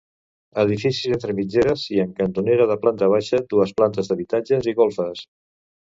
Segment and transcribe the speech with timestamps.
[0.61, 5.23] Edificis entre mitgeres i en cantonera, de planta baixa, dues plantes d'habitatges i golfes.